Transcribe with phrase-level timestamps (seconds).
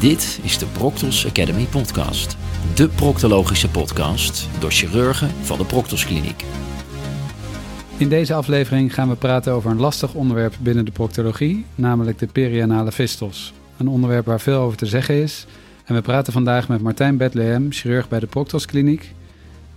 [0.00, 2.36] Dit is de Proctos Academy podcast.
[2.74, 6.44] De proctologische podcast door chirurgen van de Proctos Kliniek.
[7.96, 12.26] In deze aflevering gaan we praten over een lastig onderwerp binnen de proctologie, namelijk de
[12.26, 13.52] perianale fistels.
[13.76, 15.46] Een onderwerp waar veel over te zeggen is.
[15.84, 19.12] En we praten vandaag met Martijn Bethlehem, chirurg bij de Proctos Kliniek.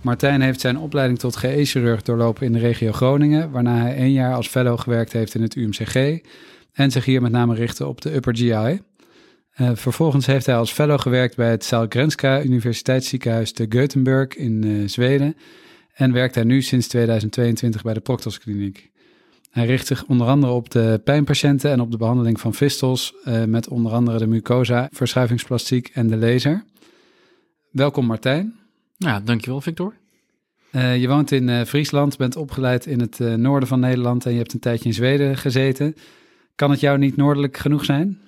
[0.00, 4.34] Martijn heeft zijn opleiding tot GE-chirurg doorlopen in de regio Groningen, waarna hij één jaar
[4.34, 6.20] als fellow gewerkt heeft in het UMCG
[6.72, 8.80] en zich hier met name richtte op de upper GI.
[9.60, 14.88] Uh, vervolgens heeft hij als fellow gewerkt bij het Sahlgrenska Universiteitsziekenhuis te Gothenburg in uh,
[14.88, 15.36] Zweden
[15.94, 18.90] en werkt hij nu sinds 2022 bij de Proctos Kliniek.
[19.50, 23.44] Hij richt zich onder andere op de pijnpatiënten en op de behandeling van fistels uh,
[23.44, 26.64] met onder andere de mucosa, verschuivingsplastiek en de laser.
[27.70, 28.54] Welkom Martijn.
[28.96, 29.94] Ja, dankjewel Victor.
[30.72, 34.60] Je woont in Friesland, bent opgeleid in het noorden van Nederland en je hebt een
[34.60, 35.94] tijdje in Zweden gezeten.
[36.54, 38.18] Kan het jou niet noordelijk genoeg zijn?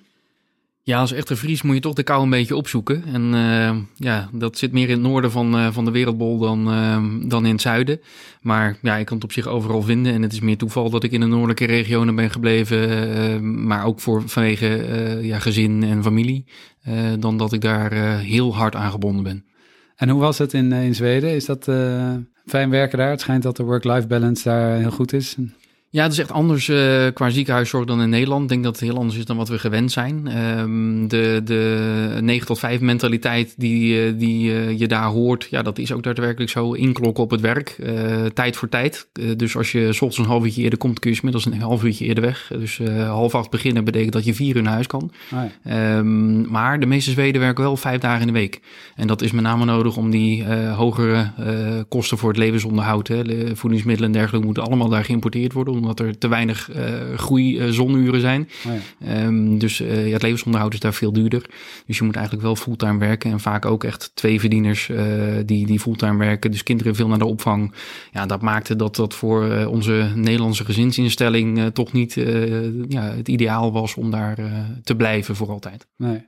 [0.87, 3.03] Ja, als echte Fries moet je toch de kou een beetje opzoeken.
[3.13, 6.73] En uh, ja, dat zit meer in het noorden van, uh, van de wereldbol dan,
[6.73, 8.01] uh, dan in het zuiden.
[8.41, 10.13] Maar ja, ik kan het op zich overal vinden.
[10.13, 13.67] En het is meer toeval dat ik in de noordelijke regionen ben gebleven.
[13.67, 14.67] maar ook voor, vanwege
[15.21, 16.45] ja, gezin en familie.
[17.19, 19.45] dan dat ik daar heel hard aan gebonden ben.
[19.95, 21.35] En hoe was het in, in Zweden?
[21.35, 21.63] Is dat
[22.45, 23.09] fijn werken daar?
[23.09, 25.35] Het schijnt dat de work-life balance daar heel goed is.
[25.95, 28.43] Ja, het is echt anders uh, qua ziekenhuiszorg dan in Nederland.
[28.43, 30.37] Ik denk dat het heel anders is dan wat we gewend zijn.
[30.59, 35.61] Um, de, de 9 tot 5 mentaliteit die, uh, die uh, je daar hoort, ja,
[35.61, 37.75] dat is ook daadwerkelijk zo inklokken op het werk.
[38.33, 39.07] tijd voor tijd.
[39.37, 42.05] dus als je soms een half uurtje eerder komt, kun je inmiddels een half uurtje
[42.05, 42.51] eerder weg.
[42.59, 45.11] Dus half acht beginnen betekent dat je vier uur naar huis kan.
[45.33, 45.97] Oh ja.
[45.97, 48.59] um, maar de meeste Zweden werken wel vijf dagen in de week.
[48.95, 51.31] En dat is met name nodig om die hogere
[51.87, 53.23] kosten voor het levensonderhoud, hè,
[53.55, 57.69] voedingsmiddelen en dergelijke, moeten allemaal daar geïmporteerd worden omdat er te weinig uh, groei uh,
[57.69, 58.49] zonuren zijn.
[58.67, 59.25] Oh ja.
[59.25, 61.49] um, dus uh, ja, het levensonderhoud is daar veel duurder.
[61.85, 63.31] Dus je moet eigenlijk wel fulltime werken.
[63.31, 64.91] En vaak ook echt twee verdieners
[65.45, 66.51] die, die fulltime werken.
[66.51, 67.73] Dus kinderen veel naar de opvang.
[68.11, 72.13] Ja, dat maakte dat dat voor onze Nederlandse gezinsinstelling toch niet
[72.87, 74.37] ja, het ideaal was om daar
[74.83, 75.87] te blijven voor altijd.
[75.97, 76.25] Nee.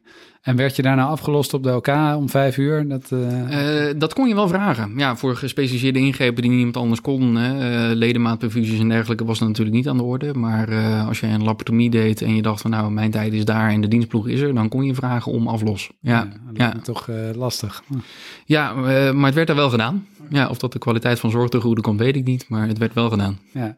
[0.47, 2.87] En werd je daarna afgelost op de OK om vijf uur?
[2.87, 3.87] Dat, uh...
[3.89, 4.93] Uh, dat kon je wel vragen.
[4.97, 7.35] Ja, voor gespecialiseerde ingrepen die niemand anders kon.
[7.35, 7.89] Hè.
[7.89, 10.33] Uh, ledemaatperfusies en dergelijke was dat natuurlijk niet aan de orde.
[10.33, 10.75] Maar
[11.07, 13.81] als je een laparotomie deed en je dacht van nou, mijn tijd is daar en
[13.81, 15.91] de dienstploeg is er, dan kon je vragen om aflos.
[15.99, 16.79] Ja, ja, ja.
[16.83, 17.83] toch lastig.
[18.45, 18.73] Ja,
[19.11, 20.07] maar het werd er wel gedaan.
[20.29, 22.45] Ja, of dat de kwaliteit van zorg te goede komt, weet ik niet.
[22.49, 23.39] Maar het werd wel gedaan.
[23.53, 23.77] Ja.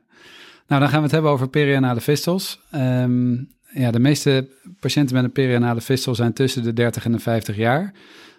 [0.68, 2.60] Nou, dan gaan we het hebben over perianale fistels.
[2.76, 4.48] Um, ja, de meeste
[4.80, 7.94] patiënten met een perianale fistel zijn tussen de 30 en de 50 jaar.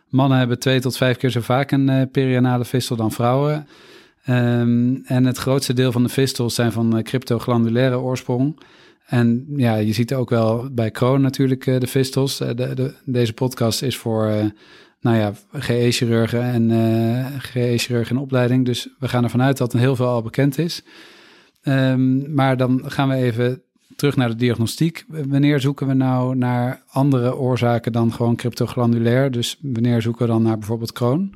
[0.09, 3.67] Mannen hebben twee tot vijf keer zo vaak een uh, perianale fistel dan vrouwen.
[4.29, 8.61] Um, en het grootste deel van de fistels zijn van uh, cryptoglandulaire oorsprong.
[9.07, 12.39] En ja, je ziet ook wel bij Crohn natuurlijk uh, de fistels.
[12.39, 14.53] De, de, deze podcast is voor,
[15.01, 16.71] nou ja, GE-chirurgen en
[17.41, 18.65] GE-chirurgen in opleiding.
[18.65, 20.83] Dus we gaan ervan uit dat er heel veel al bekend is.
[21.63, 23.63] Um, maar dan gaan we even
[24.01, 25.05] terug naar de diagnostiek.
[25.09, 29.31] Wanneer zoeken we nou naar andere oorzaken dan gewoon cryptoglandulair?
[29.31, 31.35] Dus wanneer zoeken we dan naar bijvoorbeeld Crohn?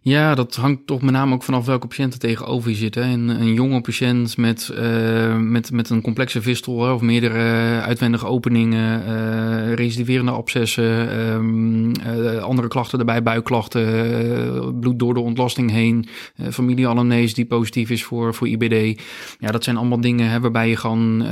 [0.00, 3.02] Ja, dat hangt toch met name ook vanaf welke patiënten tegenover je zitten.
[3.02, 9.02] Een, een jonge patiënt met, uh, met, met een complexe vistel of meerdere uitwendige openingen,
[9.08, 16.08] uh, recidiverende abscessen, um, uh, andere klachten erbij, buikklachten, bloed door de ontlasting heen,
[16.50, 19.02] familieanamnese die positief is voor, voor IBD.
[19.38, 21.26] Ja, dat zijn allemaal dingen hè, waarbij je gewoon,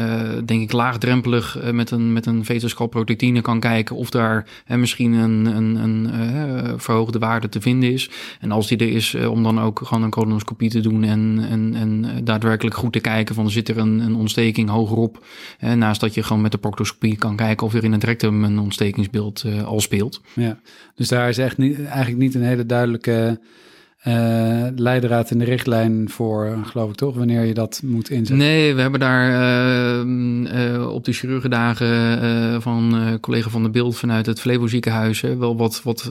[0.44, 5.76] denk ik, laagdrempelig met een, met een vetoscalprotectine kan kijken of daar misschien een, een,
[5.76, 6.10] een
[6.80, 8.10] verhoogde waarde te vinden is.
[8.40, 11.46] En als die er is, uh, om dan ook gewoon een colonoscopie te doen en,
[11.50, 15.24] en, en daadwerkelijk goed te kijken van zit er een, een ontsteking hogerop.
[15.60, 18.44] Uh, naast dat je gewoon met de proctoscopie kan kijken of er in het rectum
[18.44, 20.20] een ontstekingsbeeld al speelt.
[20.32, 20.58] Ja,
[20.94, 23.40] dus daar is echt niet, eigenlijk niet een hele duidelijke
[24.08, 28.36] uh, leidraad in de richtlijn voor, geloof ik toch, wanneer je dat moet inzetten?
[28.36, 34.26] Nee, we hebben daar uh, uh, op de chirurgendagen van collega van de Beeld vanuit
[34.26, 36.02] het Flevo ziekenhuis wel wat, wat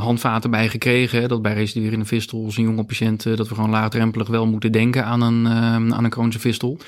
[0.00, 1.28] handvaten bij gekregen.
[1.28, 5.22] Dat bij residuerende vistels en jonge patiënten, dat we gewoon laagdrempelig wel moeten denken aan
[5.22, 5.48] een,
[5.94, 6.78] aan een chronische vistel.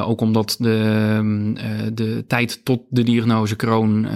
[0.00, 1.52] ook omdat de,
[1.94, 4.06] de tijd tot de diagnose kroon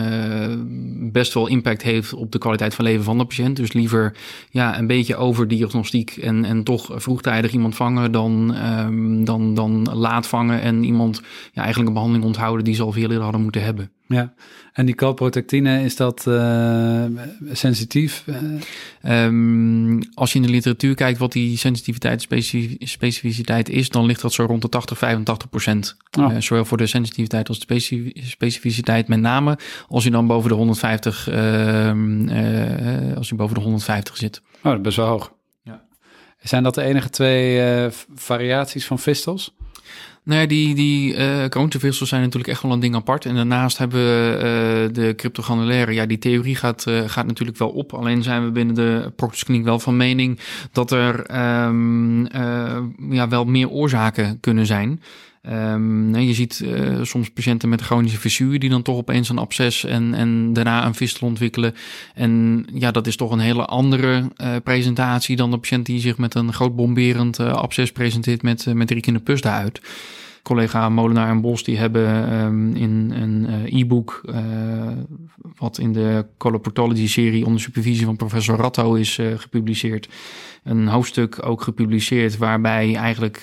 [1.13, 3.57] best wel impact heeft op de kwaliteit van leven van de patiënt.
[3.57, 4.13] Dus liever
[4.51, 9.89] ja, een beetje over diagnostiek en, en toch vroegtijdig iemand vangen dan, um, dan, dan
[9.93, 11.23] laat vangen en iemand
[11.53, 13.91] ja, eigenlijk een behandeling onthouden die ze al veel eerder hadden moeten hebben.
[14.07, 14.33] Ja,
[14.73, 17.05] en die calprotectine, is dat uh,
[17.53, 18.25] sensitief?
[19.03, 22.27] Um, als je in de literatuur kijkt wat die sensitiviteit
[22.79, 25.97] specificiteit is, dan ligt dat zo rond de 80, 85 procent.
[26.19, 26.33] Oh.
[26.33, 29.09] Uh, zowel voor de sensitiviteit als de specificiteit.
[29.09, 29.59] Met name
[29.89, 31.37] als je dan boven de 150, uh,
[33.17, 34.43] als je boven de 150 zit.
[34.57, 35.33] Oh, dat is best wel hoog.
[36.43, 37.61] Zijn dat de enige twee
[38.15, 39.55] variaties van fistels?
[40.25, 41.45] Nou ja, die, die uh,
[41.89, 43.25] zijn natuurlijk echt wel een ding apart.
[43.25, 45.93] En daarnaast hebben we uh, de cryptogranulaire.
[45.93, 47.95] Ja, die theorie gaat, gaat natuurlijk wel op.
[47.95, 50.39] Alleen zijn we binnen de proctoskliniek wel van mening
[50.73, 51.37] dat er
[51.67, 52.27] um,
[53.11, 55.03] ja, wel meer oorzaken kunnen zijn.
[55.51, 59.85] Um, je ziet uh, soms patiënten met chronische fissuur die dan toch opeens een absces
[59.85, 61.75] en, en daarna een fistel ontwikkelen.
[62.15, 66.19] En ja, dat is toch een hele andere uh, presentatie dan de patiënt die zich
[66.19, 69.81] met een groot bomberend uh, absces presenteert met, met drie pus daaruit
[70.43, 74.37] collega Molenaar en Bos die hebben um, in een uh, e-book, uh,
[75.57, 80.09] wat in de Coloproctology serie onder supervisie van professor Ratto is uh, gepubliceerd,
[80.65, 83.43] een hoofdstuk ook gepubliceerd waarbij eigenlijk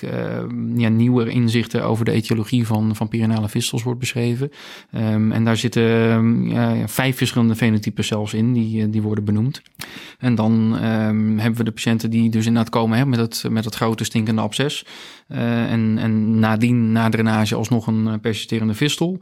[0.76, 3.08] ja, nieuwe inzichten over de etiologie van, van
[3.48, 4.50] vistels wordt beschreven.
[4.94, 9.62] Um, en daar zitten vijf verschillende fenotypen zelfs in, die, die worden benoemd.
[10.18, 10.72] En dan
[11.36, 14.40] hebben we de patiënten die dus inderdaad komen hè, met, het, met het grote stinkende
[14.40, 14.86] absces.
[15.28, 19.20] en, en nadien na drainage alsnog een eh, persisterende vistel.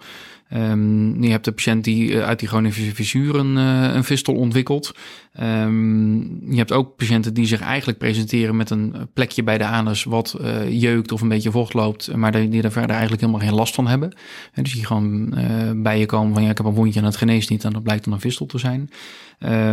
[0.54, 4.94] Um, je hebt de patiënt die eh, uit die chronische fissuren een vistel ontwikkelt.
[5.40, 10.04] Um, je hebt ook patiënten die zich eigenlijk presenteren met een plekje bij de anus
[10.04, 13.54] wat uh, jeukt of een beetje vocht loopt, maar die, er verder eigenlijk helemaal geen
[13.54, 14.12] last van hebben.
[14.52, 15.34] En dus die gewoon
[15.82, 17.82] bij je komen van ja, ik heb een wondje en het geneest niet en dat
[17.82, 18.90] blijkt dan een vistel te zijn.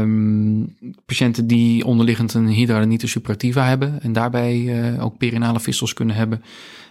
[0.01, 0.75] Um,
[1.05, 6.41] patiënten die onderliggend een hydradenitis suppurativa hebben en daarbij ook perinale vistels kunnen hebben.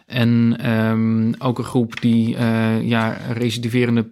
[0.06, 4.10] En um, ook een groep die uh, ja, recidiverende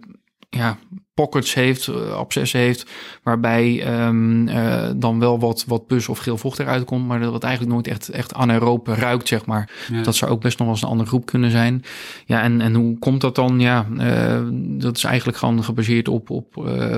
[0.49, 0.77] ja,
[1.13, 2.85] pockets heeft, uh, abscessen heeft,
[3.23, 7.33] waarbij um, uh, dan wel wat, wat pus of geel vocht eruit komt, maar dat
[7.33, 9.69] het eigenlijk nooit echt, echt anaeroop ruikt, zeg maar.
[10.03, 11.83] Dat zou ook best nog wel eens een andere groep kunnen zijn.
[12.25, 13.59] Ja, en, en hoe komt dat dan?
[13.59, 14.41] Ja, uh,
[14.79, 16.57] dat is eigenlijk gewoon gebaseerd op, op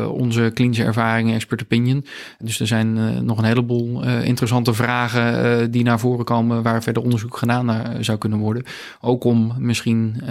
[0.10, 2.06] onze klinische ervaringen, expert opinion.
[2.40, 7.38] Dus er zijn nog een heleboel interessante vragen die naar voren komen waar verder onderzoek
[7.38, 8.64] gedaan naar zou kunnen worden.
[9.02, 10.22] Ook om misschien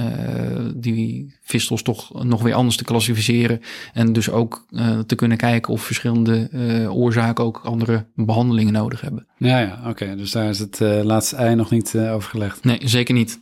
[0.74, 3.60] die vistels toch nog weer anders te klassificeren
[3.92, 9.00] en dus ook uh, te kunnen kijken of verschillende uh, oorzaken ook andere behandelingen nodig
[9.00, 9.26] hebben.
[9.36, 10.16] Ja, ja oké.
[10.16, 12.64] Dus daar is het uh, laatste ei nog niet over gelegd.
[12.64, 13.40] Nee, zeker niet.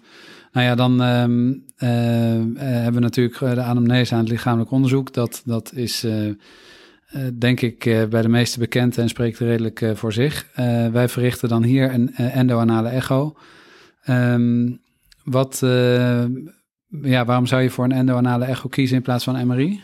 [0.52, 1.64] Nou ja, dan um,
[2.56, 5.12] hebben we natuurlijk de anamnese aan het lichamelijk onderzoek.
[5.12, 6.06] Dat, dat is
[7.38, 7.78] denk ik
[8.10, 10.46] bij de meeste bekend en spreekt redelijk voor zich.
[10.92, 13.36] wij verrichten dan hier een endoanale echo.
[14.08, 14.80] Um,
[15.24, 15.58] wat,
[17.02, 19.80] ja, waarom zou je voor een endoanale echo kiezen in plaats van MRI?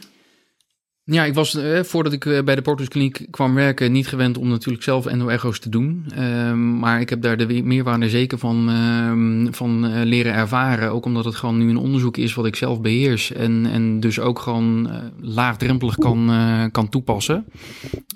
[1.11, 4.39] Ja, ik was eh, voordat ik eh, bij de Portus Kliniek kwam werken niet gewend
[4.39, 6.07] om natuurlijk zelf endo-echo's te doen.
[6.19, 10.91] Um, maar ik heb daar de meerwaarde zeker van, um, van uh, leren ervaren.
[10.91, 13.33] Ook omdat het gewoon nu een onderzoek is wat ik zelf beheers.
[13.33, 16.31] En, en dus ook gewoon uh, laagdrempelig kan,
[16.73, 17.45] kan toepassen.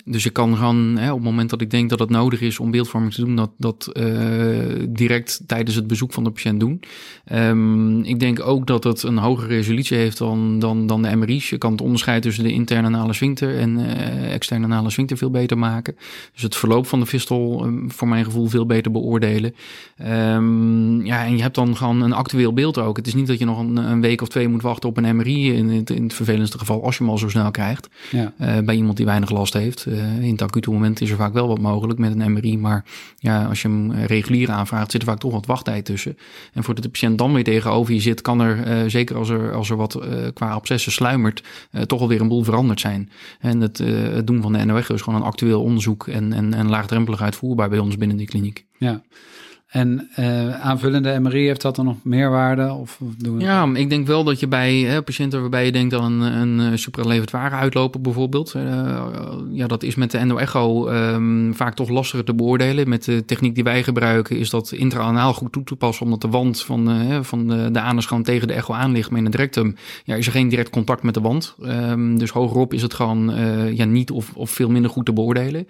[0.05, 2.71] Dus ik kan gewoon op het moment dat ik denk dat het nodig is om
[2.71, 3.93] beeldvorming te doen, dat, dat
[4.89, 6.81] direct tijdens het bezoek van de patiënt doen.
[7.33, 11.51] Um, ik denk ook dat het een hogere resolutie heeft dan, dan, dan de MRI's.
[11.51, 15.17] Je kan het onderscheid tussen de interne interne anale sphincter en uh, externe anale sphincter
[15.17, 15.97] veel beter maken.
[16.33, 19.55] Dus het verloop van de fistel um, voor mijn gevoel veel beter beoordelen.
[20.01, 22.97] Um, ja, en je hebt dan gewoon een actueel beeld ook.
[22.97, 25.17] Het is niet dat je nog een, een week of twee moet wachten op een
[25.17, 27.89] MRI in, in, in, het vervelendste geval, als je hem al zo snel krijgt.
[28.11, 28.33] Ja.
[28.41, 29.87] Uh, bij iemand die weinig last heeft.
[29.87, 32.85] Uh, in het acute moment is er vaak wel wat mogelijk met een MRI, maar
[33.17, 36.17] ja, als je hem regulier aanvraagt, zit er vaak toch wat wachttijd tussen.
[36.53, 39.71] En voordat de patiënt dan weer tegenover je zit, kan er, zeker als er, als
[39.71, 39.99] er wat
[40.35, 41.43] qua abscessen sluimert,
[41.87, 43.11] toch alweer een boel veranderen zijn.
[43.41, 46.55] En het, uh, het doen van de NOECHO is gewoon een actueel onderzoek en, en,
[46.55, 48.67] en laagdrempelig uitvoerbaar bij ons binnen die kliniek.
[48.79, 49.03] Ja,
[49.73, 52.73] en uh, aanvullende MRI, heeft dat dan nog meerwaarde?
[52.73, 55.73] Of, of doen we ja, ik denk wel dat je bij hè, patiënten waarbij je
[55.73, 58.55] denkt aan een, een supralevend ware uitlopen bijvoorbeeld.
[58.57, 58.63] Uh,
[59.51, 62.89] ja, dat is met de endo-echo um, vaak toch lastiger te beoordelen.
[62.89, 66.05] Met de techniek die wij gebruiken is dat intraanaal goed toe te passen.
[66.05, 69.11] Omdat de wand van, uh, van de, de anus gewoon tegen de echo aan ligt.
[69.11, 71.55] Maar in het rectum ja, is er geen direct contact met de wand.
[71.63, 73.33] Um, dus hogerop is het gewoon
[73.75, 75.67] ja, niet of, of veel minder goed te beoordelen.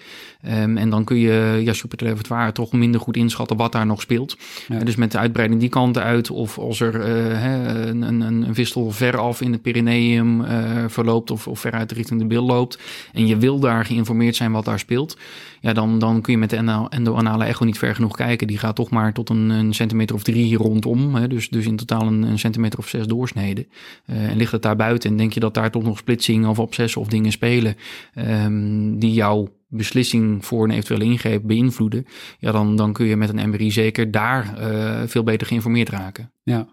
[0.47, 4.01] Um, en dan kun je ja, supralevend ware toch minder goed inschatten wat daar nog
[4.01, 4.37] speelt.
[4.85, 9.41] dus met de uitbreiding die kant uit, of als er een, een, een vistel veraf
[9.41, 10.45] in het perineum
[10.89, 12.79] verloopt of, of veruit richting de bil loopt.
[13.13, 15.17] En je wil daar geïnformeerd zijn wat daar speelt.
[15.61, 18.47] Ja, dan, dan kun je met de endo-anale echo niet ver genoeg kijken.
[18.47, 21.15] Die gaat toch maar tot een, een centimeter of drie rondom.
[21.15, 23.67] Hè, dus, dus in totaal een, een centimeter of zes doorsneden.
[24.07, 27.01] en ligt het daar buiten en denk je dat daar toch nog splitsing of obsessen
[27.01, 27.77] of dingen spelen
[28.15, 32.07] um, die jouw beslissing voor een eventuele ingreep beïnvloeden,
[32.39, 36.33] ja, dan, dan kun je met een MRI zeker daar uh, veel beter geïnformeerd raken.
[36.43, 36.67] Ja.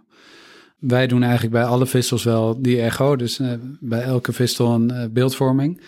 [0.79, 4.91] Wij doen eigenlijk bij alle vistels wel die echo, dus uh, bij elke vistel een
[4.91, 5.81] uh, beeldvorming.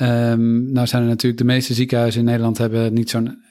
[0.00, 3.46] Um, nou zijn er natuurlijk de meeste ziekenhuizen in Nederland hebben niet zo'n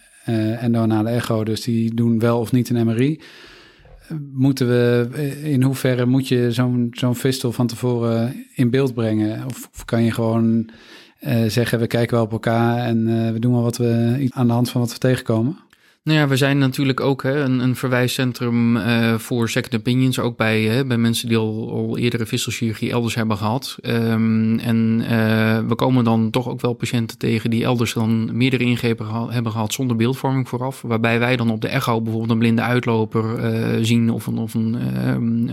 [0.59, 3.19] endoanale echo, dus die doen wel of niet een MRI
[4.33, 5.09] moeten we,
[5.43, 9.45] in hoeverre moet je zo'n zo'n vistel van tevoren in beeld brengen?
[9.45, 10.69] Of, kan je gewoon
[11.47, 14.53] zeggen, we kijken wel op elkaar en uh, we doen wel wat we aan de
[14.53, 15.57] hand van wat we tegenkomen?
[16.07, 20.37] Nou ja, we zijn natuurlijk ook hè, een, een verwijscentrum uh, voor second opinions, ook
[20.37, 23.77] bij, hè, bij mensen die al, al eerdere visselchirurgie elders hebben gehad.
[23.81, 28.63] Um, en uh, we komen dan toch ook wel patiënten tegen die elders dan meerdere
[28.63, 30.81] ingrepen hebben gehad zonder beeldvorming vooraf.
[30.81, 34.53] Waarbij wij dan op de echo bijvoorbeeld een blinde uitloper uh, zien of een, of
[34.53, 35.47] een, ehm,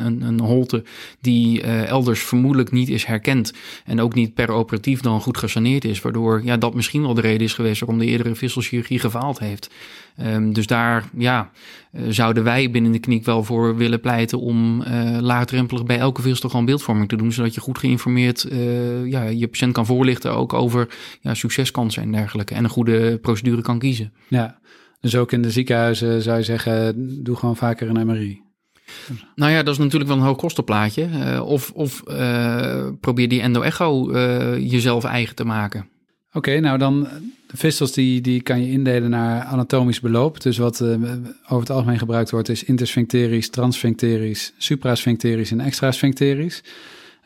[0.00, 0.84] een, een, holte
[1.20, 3.52] die elders vermoedelijk niet is herkend.
[3.84, 6.00] En ook niet per operatief dan goed gesaneerd is.
[6.00, 9.70] Waardoor ja, dat misschien wel de reden is geweest waarom de eerdere visselchirurgie gefaald heeft.
[10.22, 11.50] Um, dus daar ja,
[11.92, 16.22] uh, zouden wij binnen de kliniek wel voor willen pleiten om uh, laagdrempelig bij elke
[16.22, 20.34] veelstel gewoon beeldvorming te doen, zodat je goed geïnformeerd uh, ja, je patiënt kan voorlichten
[20.34, 20.88] ook over
[21.20, 24.12] ja, succeskansen en dergelijke en een goede procedure kan kiezen.
[24.28, 24.58] Ja,
[25.00, 28.42] dus ook in de ziekenhuizen zou je zeggen, doe gewoon vaker een MRI.
[29.34, 31.08] Nou ja, dat is natuurlijk wel een hoog kostenplaatje.
[31.08, 35.80] Uh, of of uh, probeer die endo-echo uh, jezelf eigen te maken.
[36.28, 37.08] Oké, okay, nou dan
[37.56, 40.40] vistels die, die kan je indelen naar anatomisch beloop.
[40.40, 40.88] Dus wat uh,
[41.44, 46.62] over het algemeen gebruikt wordt is intersphincterisch, transsphincterisch, suprasphincterisch en extrasphincterisch.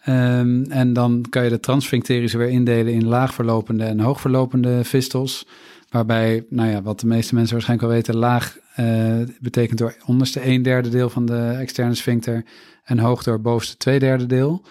[0.08, 5.46] Um, en dan kan je de transsphincterische weer indelen in laagverlopende en hoogverlopende vistels.
[5.88, 10.46] Waarbij, nou ja, wat de meeste mensen waarschijnlijk wel weten, laag uh, betekent door onderste
[10.46, 12.44] een derde deel van de externe sphincter
[12.84, 14.62] en hoog door bovenste twee derde deel.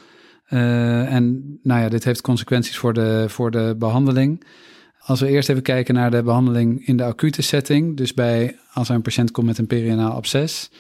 [0.50, 4.44] Uh, en nou ja, dit heeft consequenties voor de, voor de behandeling.
[5.08, 8.90] Als we eerst even kijken naar de behandeling in de acute setting, dus bij als
[8.90, 10.72] een patiënt komt met een perianaal absces,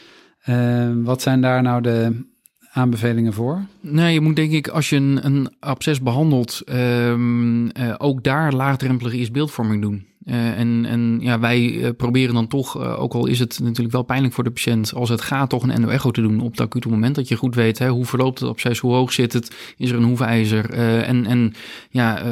[0.49, 2.25] uh, wat zijn daar nou de
[2.71, 3.65] aanbevelingen voor?
[3.79, 8.53] Nou, je moet denk ik, als je een, een absces behandelt, um, uh, ook daar
[8.53, 10.05] laagdrempelige is beeldvorming doen.
[10.29, 13.91] Uh, en, en ja, wij uh, proberen dan toch, uh, ook al is het natuurlijk
[13.91, 16.61] wel pijnlijk voor de patiënt, als het gaat, toch een endo-echo te doen op het
[16.61, 17.15] acute moment.
[17.15, 19.97] Dat je goed weet hè, hoe verloopt het absces, hoe hoog zit het, is er
[19.97, 20.73] een hoefijzer.
[21.03, 21.53] en, en
[21.89, 22.23] ja,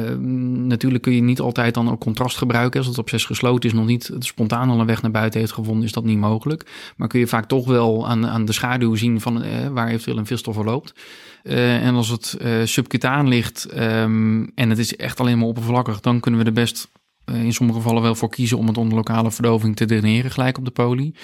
[0.66, 2.78] natuurlijk kun je niet altijd dan ook contrast gebruiken.
[2.78, 5.84] Als het absces gesloten is, nog niet spontaan al een weg naar buiten heeft gevonden,
[5.84, 6.92] is dat niet mogelijk.
[6.96, 10.26] Maar kun je vaak toch wel aan, aan de schaduw zien van waar eventueel een
[10.26, 10.94] vistel verloopt.
[11.42, 16.40] en als het subcutaan ligt um, en het is echt alleen maar oppervlakkig, dan kunnen
[16.40, 19.76] we er best eh, in sommige gevallen wel voor kiezen om het onder lokale verdoving
[19.76, 21.14] te draineren gelijk op de poli.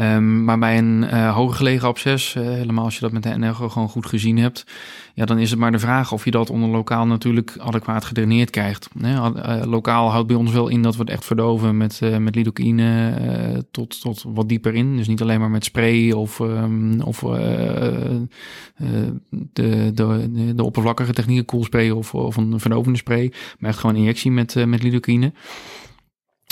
[0.00, 3.38] Um, maar bij een uh, hoger gelegen absces, uh, helemaal als je dat met de
[3.38, 4.66] NRGO gewoon goed gezien hebt,
[5.20, 8.50] ja, dan is het maar de vraag of je dat onder lokaal natuurlijk adequaat gedraineerd
[8.50, 8.88] krijgt.
[9.02, 9.28] Uh,
[9.64, 14.00] lokaal houdt bij ons wel in dat we het echt verdoven met, met lidocaïne tot,
[14.00, 14.96] tot wat dieper in.
[14.96, 17.18] Dus niet alleen maar met spray of, um, of
[19.52, 24.30] de, de, de oppervlakkige technieken, koelspray of, of een verdovende spray, maar echt gewoon injectie
[24.30, 25.32] met, met lidocaïne.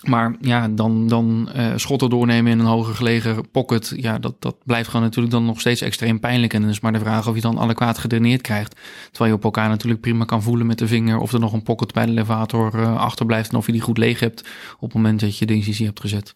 [0.06, 4.56] Maar ja, dan, dan uh, schotten doornemen in een hoger gelegen pocket, ja, dat, dat
[4.64, 6.54] blijft gewoon natuurlijk dan nog steeds extreem pijnlijk.
[6.54, 8.76] En dan is maar de vraag of je dan adequaat gedraineerd krijgt.
[9.10, 11.62] Terwijl je op elkaar natuurlijk prima kan voelen met de vinger of er nog een
[11.62, 14.40] pocket bij de elevator uh, achterblijft en of je die goed leeg hebt
[14.74, 16.34] op het moment dat je de incisie hebt gezet.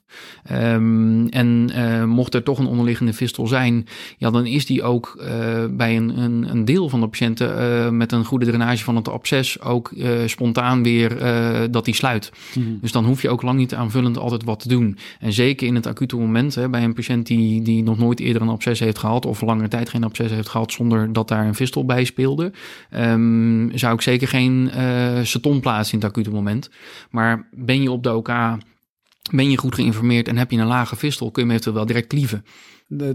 [0.52, 3.87] Um, en uh, mocht er toch een onderliggende fistel zijn,
[4.19, 5.25] ja, dan is die ook
[5.71, 9.61] bij een, een, een, deel van de patiënten met een goede drainage van het absces
[9.61, 9.92] ook
[10.26, 11.19] spontaan weer
[11.71, 12.33] dat die sluit.
[12.54, 12.78] Mm -hmm.
[12.81, 14.99] Dus dan hoef je ook lang niet aanvullend altijd wat te doen.
[15.21, 18.43] En zeker in het acute moment, hè, bij een patiënt die, die nog nooit eerder
[18.43, 21.55] een absces heeft gehad of langere tijd geen absces heeft gehad zonder dat daar een
[21.55, 22.53] vistel bij speelde,
[22.97, 26.71] um, zou ik zeker geen uh, plaatsen in het acute moment.
[27.11, 28.29] Maar ben je op de OK,
[29.31, 31.87] ben je goed geïnformeerd en heb je een lage vistel, kun je hem eventueel wel
[31.87, 32.45] direct klieven.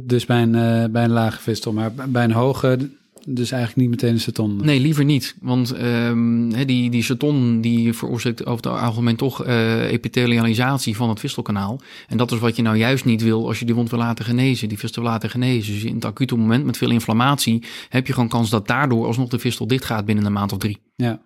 [0.01, 2.89] Dus bij een, uh, bij een lage vistel, maar bij een hoge
[3.29, 4.55] dus eigenlijk niet meteen een seton.
[4.55, 5.35] Nee, liever niet.
[5.41, 11.19] Want um, die, die seton die veroorzaakt over het algemeen toch uh, epithelialisatie van het
[11.19, 11.81] vistelkanaal.
[12.07, 14.25] En dat is wat je nou juist niet wil als je die wond wil laten
[14.25, 15.73] genezen, die vistel wil laten genezen.
[15.73, 19.29] Dus in het acute moment met veel inflammatie heb je gewoon kans dat daardoor alsnog
[19.29, 20.77] de vistel dicht gaat binnen een maand of drie.
[20.95, 21.21] Ja.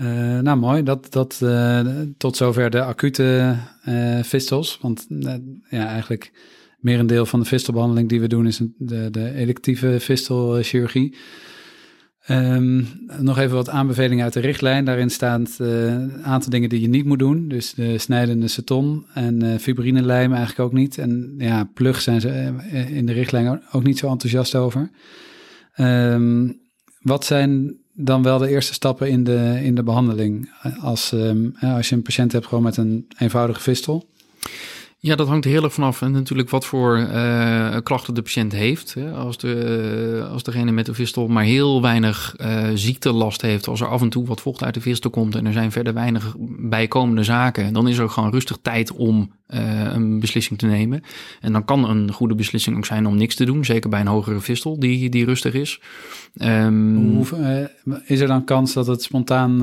[0.00, 0.82] Uh, nou, mooi.
[0.82, 1.80] Dat, dat, uh,
[2.18, 3.56] tot zover de acute
[3.88, 4.78] uh, fistels.
[4.80, 5.06] Want
[5.70, 6.32] ja, eigenlijk
[6.86, 11.16] merendeel van de fistelbehandeling die we doen is de, de electieve fistelchirurgie.
[12.30, 12.88] Um,
[13.20, 14.84] nog even wat aanbevelingen uit de richtlijn.
[14.84, 17.48] Daarin staan een aantal dingen die je niet moet doen.
[17.48, 20.98] Dus de snijdende ceton en fibrinelijm eigenlijk ook niet.
[20.98, 22.52] En ja, plug zijn ze
[22.88, 24.90] in de richtlijn ook niet zo enthousiast over.
[25.76, 26.60] Um,
[27.00, 30.50] wat zijn dan wel de eerste stappen in de, in de behandeling?
[30.80, 34.08] Als, um, als je een patiënt hebt gewoon met een eenvoudige fistel?
[35.06, 38.96] Ja, dat hangt heel erg vanaf en natuurlijk wat voor uh, klachten de patiënt heeft.
[39.14, 43.86] Als, de, als degene met de vistel maar heel weinig uh, ziektelast heeft, als er
[43.86, 47.22] af en toe wat vocht uit de vistel komt en er zijn verder weinig bijkomende
[47.22, 51.02] zaken, dan is er gewoon rustig tijd om een beslissing te nemen.
[51.40, 54.06] En dan kan een goede beslissing ook zijn om niks te doen, zeker bij een
[54.06, 55.80] hogere vistel die, die rustig is.
[56.42, 57.70] Um, Hoe,
[58.04, 59.62] is er dan kans dat het spontaan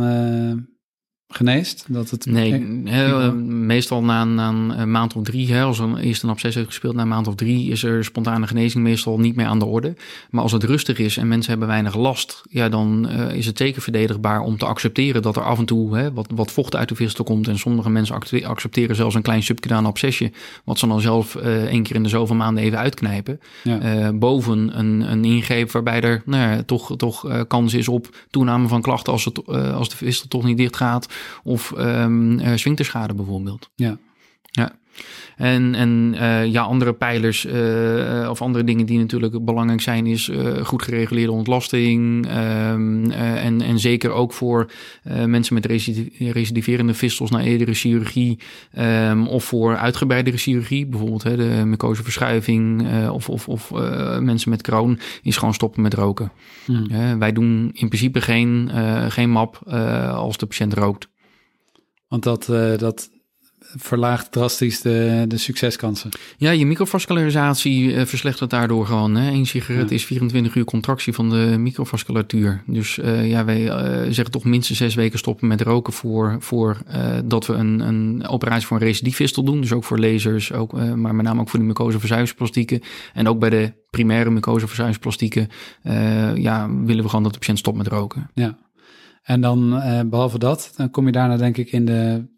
[1.35, 1.85] geneest?
[1.87, 2.51] Dat het nee,
[2.85, 6.67] he, meestal na, na, een maand of drie, hè, als er eerst een absces heeft
[6.67, 9.65] gespeeld, na een maand of drie is er spontane genezing meestal niet meer aan de
[9.65, 9.93] orde.
[10.29, 13.57] Maar als het rustig is en mensen hebben weinig last, ja, dan uh, is het
[13.57, 16.89] zeker verdedigbaar om te accepteren dat er af en toe hè, wat, wat vocht uit
[16.89, 17.47] de vistel komt.
[17.47, 20.31] En sommige mensen accepteren zelfs een klein subcutane abscesje,
[20.63, 23.39] wat ze dan zelf uh, één keer in de zoveel maanden even uitknijpen.
[23.63, 23.95] Ja.
[23.95, 28.67] Uh, boven een, een ingreep waarbij er nou ja, toch, toch kans is op toename
[28.67, 31.07] van klachten als, het, als de vistel toch niet dicht gaat
[31.43, 32.53] of um, uh,
[33.15, 33.69] bijvoorbeeld.
[33.75, 33.97] Ja.
[34.41, 34.71] Ja.
[35.35, 40.27] En, en uh, ja, andere pijlers uh, of andere dingen die natuurlijk belangrijk zijn, is
[40.27, 42.25] uh, goed gereguleerde ontlasting.
[42.25, 44.71] Um, en, en zeker ook voor
[45.25, 45.65] mensen met
[46.19, 48.39] recidiverende vistels na eerdere chirurgie.
[48.79, 53.71] Um, of voor uitgebreidere chirurgie, bijvoorbeeld hè, de mucoseverschuiving of, of, of
[54.19, 56.31] mensen met kroon, is gewoon stoppen met roken.
[56.65, 57.19] Hmm.
[57.19, 58.71] wij doen in principe geen,
[59.09, 59.71] geen map
[60.13, 61.11] als de patiënt rookt.
[62.13, 63.09] Want dat, uh, dat
[63.75, 66.09] verlaagt drastisch de, de succeskansen.
[66.37, 69.15] Ja, je microvascularisatie uh, verslechtert daardoor gewoon.
[69.15, 69.31] Hè.
[69.31, 72.63] Eén sigaret is 24 uur contractie van de microvasculatuur.
[72.67, 73.65] Dus uh, ja, wij
[74.11, 76.77] zeggen toch minstens zes weken stoppen met roken voor, voor
[77.25, 79.61] dat we een, een operatie voor een recidiefistel doen.
[79.61, 82.81] Dus ook voor lasers, ook, maar met name ook voor de mucoseverzuivingsplastieken.
[83.13, 85.49] En ook bij de primaire mucoseverzuivingsplastieken
[86.35, 88.29] ja, willen we gewoon dat de patiënt stopt met roken.
[88.33, 88.57] Ja.
[89.23, 92.31] En dan uh, behalve dat, dan kom je daarna denk ik in de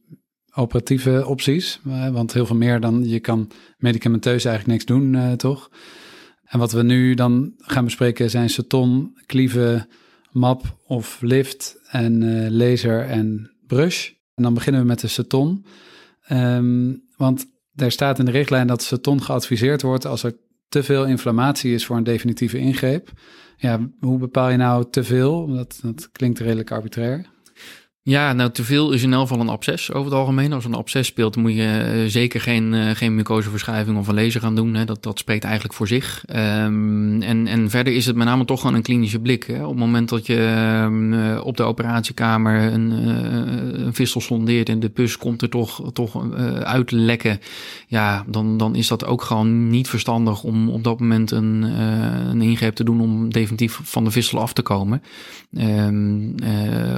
[0.54, 1.80] operatieve opties.
[1.88, 5.70] Uh, want heel veel meer dan je kan medicamenteus eigenlijk niks doen, uh, toch?
[6.44, 9.88] En wat we nu dan gaan bespreken zijn ceton, klieven,
[10.32, 14.10] map of lift en laser en brush.
[14.34, 15.66] En dan beginnen we met de ceton.
[16.31, 21.05] Um, want daar staat in de richtlijn dat ceton geadviseerd wordt als er te veel
[21.05, 23.12] inflammatie is voor een definitieve ingreep.
[23.57, 25.48] Ja, hoe bepaal je nou te veel?
[25.48, 27.25] Dat, dat klinkt redelijk arbitrair.
[28.07, 30.53] Ja, nou te veel is in elk geval een absces over het algemeen.
[30.53, 34.41] Als een absces speelt, moet je uh, zeker geen, uh, geen mucoseverschuiving of een laser
[34.41, 34.74] gaan doen.
[34.74, 34.85] Hè.
[34.85, 36.24] Dat, dat spreekt eigenlijk voor zich.
[36.29, 39.44] Um, en, en verder is het met name toch gewoon een klinische blik.
[39.44, 39.63] Hè.
[39.63, 42.91] Op het moment dat je uh, op de operatiekamer een,
[43.85, 47.39] een vissel sondeert en de pus komt er toch, toch uit lekken.
[47.87, 51.61] Ja, dan, dan is dat ook gewoon niet verstandig om op dat moment een,
[52.29, 55.01] een ingreep te doen om definitief van de vissel af te komen.
[55.57, 56.35] Um,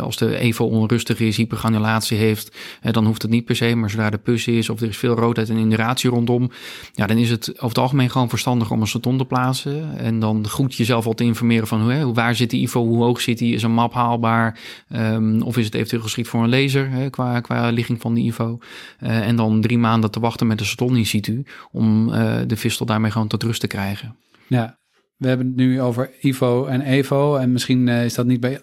[0.01, 3.75] als de EVO onrustig rustig is, hypergranulatie heeft, dan hoeft het niet per se.
[3.75, 6.51] Maar zodra de pus is of er is veel roodheid en induratie rondom,
[6.93, 9.97] ja, dan is het over het algemeen gewoon verstandig om een staton te plaatsen.
[9.97, 13.21] En dan goed jezelf al te informeren van hoe, waar zit die IVO, hoe hoog
[13.21, 14.60] zit die, is een map haalbaar,
[14.95, 18.25] um, of is het eventueel geschikt voor een laser hè, qua, qua ligging van die
[18.25, 18.60] IVO.
[19.03, 22.55] Uh, en dan drie maanden te wachten met de staton in situ om uh, de
[22.55, 24.15] vistel daarmee gewoon tot rust te krijgen.
[24.47, 24.77] Ja,
[25.17, 27.36] we hebben het nu over IVO en EVO.
[27.36, 28.62] En misschien uh, is dat niet bij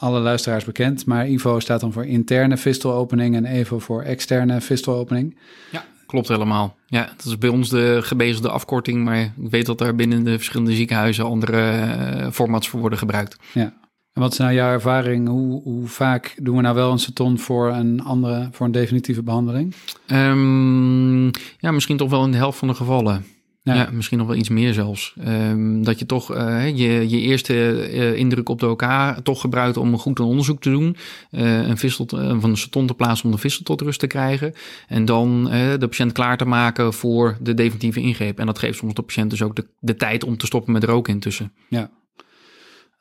[0.00, 1.06] alle luisteraars bekend.
[1.06, 5.38] Maar IVO staat dan voor interne fistelopening en EVO voor externe fistelopening.
[5.70, 6.76] Ja, klopt helemaal.
[6.86, 10.36] Ja, dat is bij ons de gebezigde afkorting, maar ik weet dat daar binnen de
[10.36, 11.86] verschillende ziekenhuizen andere
[12.16, 13.36] uh, formats voor worden gebruikt.
[13.52, 13.78] Ja.
[14.12, 15.28] En wat is nou jouw ervaring?
[15.28, 19.22] Hoe, hoe vaak doen we nou wel een seton voor een andere, voor een definitieve
[19.22, 19.74] behandeling?
[20.06, 23.24] Um, ja, misschien toch wel in de helft van de gevallen.
[23.62, 23.90] Ja.
[23.92, 25.14] misschien nog wel iets meer zelfs.
[25.26, 27.54] Um, dat je toch uh, je, je eerste
[27.92, 28.84] uh, indruk op de OK
[29.22, 30.96] toch gebruikt om goed een onderzoek te doen.
[31.30, 34.54] Uh, een vissel van een seton te plaatsen om de vissel tot rust te krijgen.
[34.88, 38.38] En dan de patiënt klaar te maken voor de definitieve ingreep.
[38.38, 40.84] En dat geeft soms de patiënt dus ook de, de tijd om te stoppen met
[40.84, 41.52] roken intussen.
[41.68, 41.90] Ja.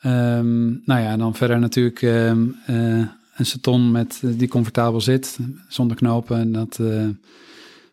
[0.05, 5.97] Um, nou ja, en dan verder natuurlijk um, een seton met, die comfortabel zit, zonder
[5.97, 6.37] knopen.
[6.37, 6.79] En dat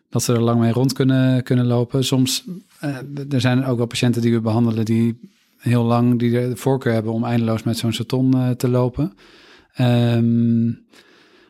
[0.09, 2.03] dat ze er lang mee rond kunnen, kunnen lopen.
[2.03, 2.43] Soms,
[2.83, 2.97] uh,
[3.29, 5.19] er zijn ook wel patiënten die we behandelen die
[5.57, 9.13] heel lang die de voorkeur hebben om eindeloos met zo'n saton uh, te lopen.
[9.73, 10.71] Ehm,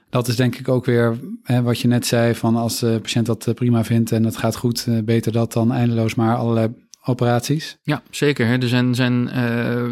[0.10, 3.26] dat is denk ik ook weer hè, wat je net zei: van als de patiënt
[3.26, 7.78] dat prima vindt en het gaat goed, beter dat dan eindeloos maar allerlei operaties.
[7.84, 8.48] Ja, zeker.
[8.48, 8.58] Hè.
[8.58, 9.84] Er zijn, zijn uh,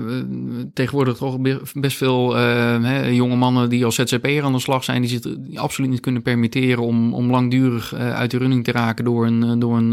[0.73, 1.37] tegenwoordig toch
[1.73, 2.41] best veel uh,
[2.83, 6.21] hè, jonge mannen die als ZZP'er aan de slag zijn, die zich absoluut niet kunnen
[6.21, 9.91] permitteren om, om langdurig uh, uit de running te raken door een, door een,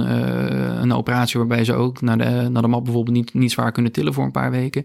[0.82, 3.92] een operatie waarbij ze ook naar de, naar de map bijvoorbeeld niet, niet zwaar kunnen
[3.92, 4.84] tillen voor een paar weken.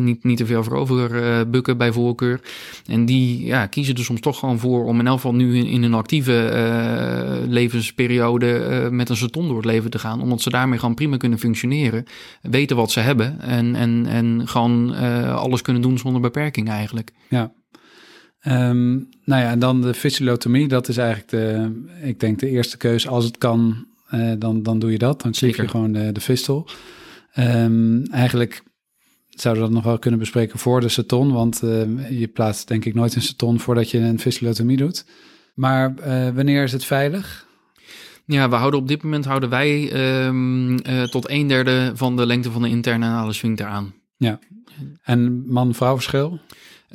[0.00, 2.40] niet, niet te veel voorover bukken bij voorkeur.
[2.86, 5.82] En die ja, kiezen er soms toch gewoon voor om in elk geval nu in,
[5.82, 10.94] een actieve levensperiode met een zeton door het leven te gaan, omdat ze daarmee gewoon
[10.94, 12.04] prima kunnen functioneren functioneren,
[12.42, 17.12] weten wat ze hebben en, en, en gewoon uh, alles kunnen doen zonder beperking eigenlijk.
[17.28, 17.52] Ja.
[18.46, 22.76] Um, nou ja, en dan de fysiotomie, dat is eigenlijk de, ik denk de eerste
[22.76, 23.08] keuze.
[23.08, 25.22] Als het kan, uh, dan, dan doe je dat.
[25.22, 26.68] Dan zie je gewoon de, de fistel.
[27.38, 28.62] Um, eigenlijk
[29.28, 32.84] zouden we dat nog wel kunnen bespreken voor de seton, want uh, je plaatst denk
[32.84, 35.06] ik nooit een seton voordat je een fysiotomie doet.
[35.54, 35.94] Maar
[36.34, 37.47] wanneer is het veilig?
[38.30, 39.92] Ja, we houden op dit moment houden wij
[40.26, 43.94] um, uh, tot een derde van de lengte van de interne anale sphincter aan.
[44.16, 44.38] Ja.
[45.02, 46.40] En man-vrouw verschil?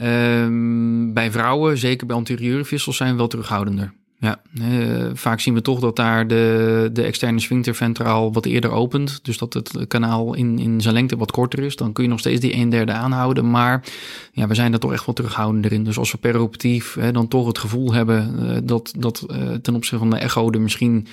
[0.02, 3.94] Um, bij vrouwen, zeker bij anterieure vissels, zijn we wel terughoudender.
[4.24, 8.72] Ja, uh, vaak zien we toch dat daar de, de externe sphincter ventraal wat eerder
[8.72, 9.20] opent.
[9.24, 11.76] Dus dat het kanaal in, in zijn lengte wat korter is.
[11.76, 13.50] Dan kun je nog steeds die een derde aanhouden.
[13.50, 13.84] Maar
[14.32, 15.84] ja, we zijn er toch echt wel terughoudender in.
[15.84, 19.76] Dus als we peroperatief hè, dan toch het gevoel hebben uh, dat, dat uh, ten
[19.76, 21.08] opzichte van de echo er misschien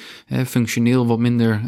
[0.46, 1.60] functioneel wat minder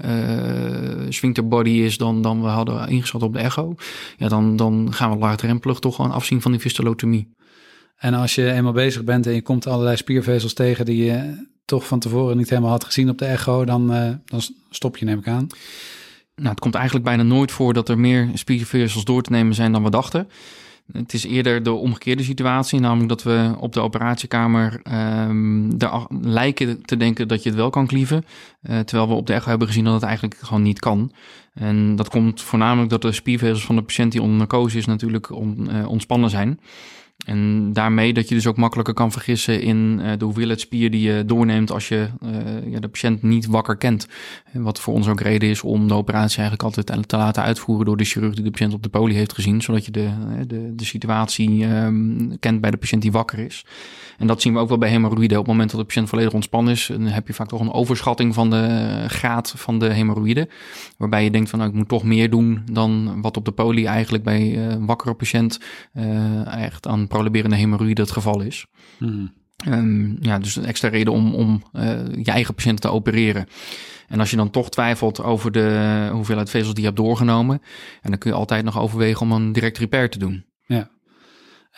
[1.09, 3.75] sphincter body is dan, dan we hadden ingeschat op de echo.
[4.17, 7.29] Ja, dan, dan gaan we laagdrempelig toch gewoon afzien van die fistulotomie.
[8.03, 11.87] En als je eenmaal bezig bent en je komt allerlei spiervezels tegen die je toch
[11.87, 15.19] van tevoren niet helemaal had gezien op de echo, dan, uh, dan stop je, neem
[15.19, 15.47] ik aan.
[16.35, 19.73] Nou, het komt eigenlijk bijna nooit voor dat er meer spiervezels door te nemen zijn
[19.73, 20.29] dan we dachten.
[20.93, 26.97] Het is eerder de omgekeerde situatie, namelijk dat we op de operatiekamer er lijken te
[26.97, 28.25] denken dat je het wel kan klieven,
[28.63, 31.13] uh, terwijl we op de echo hebben gezien dat het eigenlijk gewoon niet kan.
[31.55, 35.29] En dat komt voornamelijk dat de spiervezels van de patiënt die onder narcose is natuurlijk
[35.29, 36.61] uh, ontspannen zijn.
[37.27, 41.01] En daarmee dat je dus ook makkelijker kan vergissen in uh, de hoeveelheid spier die
[41.01, 44.09] je doorneemt als je uh, ja, de patiënt niet wakker kent.
[44.53, 47.97] Wat voor ons ook reden is om de operatie eigenlijk altijd te laten uitvoeren door
[47.97, 50.11] de chirurg die de patiënt op de poli heeft gezien, zodat je de,
[50.47, 53.65] de, de situatie um, kent bij de patiënt die wakker is.
[54.19, 55.39] En dat zien we ook wel bij hemorroïden.
[55.39, 57.73] Op het moment dat de patiënt volledig ontspannen is, dan heb je vaak toch een
[57.73, 60.49] overschatting van de graad van de hemorroïden.
[60.97, 63.85] Waarbij je denkt van nou, ik moet toch meer doen dan wat op de poli
[63.85, 65.61] eigenlijk bij uh, wakkere patiënt
[65.95, 68.67] uh, echt aan proluberende hemorroïden het geval is.
[68.99, 69.33] Hmm.
[69.69, 71.83] Um, ja, dus een extra reden om, om uh,
[72.23, 73.47] je eigen patiënt te opereren.
[74.09, 77.61] En als je dan toch twijfelt over de hoeveelheid vezels die je hebt doorgenomen,
[78.03, 80.45] en dan kun je altijd nog overwegen om een direct repair te doen.
[80.67, 80.91] Ja.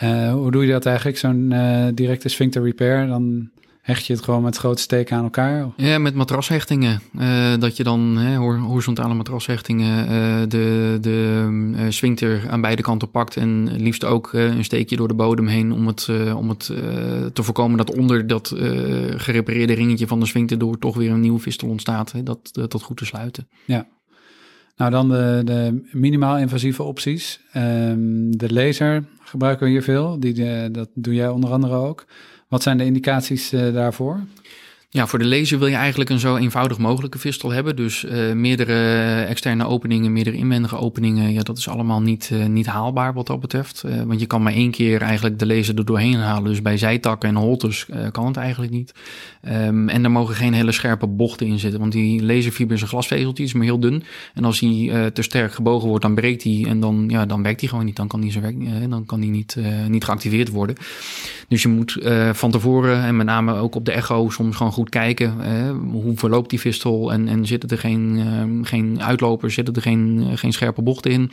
[0.02, 3.06] Uh, hoe doe je dat eigenlijk, zo'n uh, directe sphincter repair?
[3.06, 3.50] Dan
[3.84, 5.68] hecht je het gewoon met grote steken aan elkaar?
[5.76, 7.00] Ja, met matrashechtingen.
[7.18, 13.36] Uh, dat je dan hè, horizontale matrashechtingen uh, de, de uh, aan beide kanten pakt.
[13.36, 16.66] En liefst ook een steekje door de bodem heen om het, om het
[17.32, 18.52] te voorkomen dat onder dat
[19.16, 22.12] gerepareerde ringetje van de sphincter door toch weer een nieuwe fistel ontstaat.
[22.12, 23.48] Hè, dat, dat, dat goed te sluiten.
[23.64, 23.86] Ja.
[24.76, 27.40] Nou, dan de, de minimaal invasieve opties.
[27.56, 30.20] Um, de laser gebruiken we hier veel.
[30.20, 32.04] Die, de, dat doe jij onder andere ook.
[32.54, 34.20] Wat zijn de indicaties uh, daarvoor?
[34.96, 37.76] Ja, voor de laser wil je eigenlijk een zo eenvoudig mogelijke fistel hebben.
[37.76, 41.32] Dus uh, meerdere externe openingen, meerdere inwendige openingen.
[41.32, 43.82] Ja, dat is allemaal niet, uh, niet haalbaar wat dat betreft.
[43.86, 46.50] Uh, want je kan maar één keer eigenlijk de laser er doorheen halen.
[46.50, 48.94] Dus bij zijtakken en holtes kan het eigenlijk niet.
[49.48, 51.80] Um, en er mogen geen hele scherpe bochten in zitten.
[51.80, 54.02] Want die laserfiber is een glasvezeltje, is maar heel dun.
[54.34, 56.64] En als hij te sterk gebogen wordt, dan breekt hij.
[56.68, 57.96] En dan, ja, dan werkt hij gewoon niet.
[57.96, 59.56] Dan kan zo werk, dan kan hij niet,
[59.88, 60.76] niet geactiveerd worden.
[61.48, 61.98] Dus je moet
[62.32, 65.40] van tevoren, en met name ook op de echo, soms gewoon goed kijken.
[65.40, 69.82] Eh, hoe verloopt die fistel en, en zitten er geen, uh, geen uitlopers, zitten er
[69.82, 71.30] geen, geen scherpe bochten in.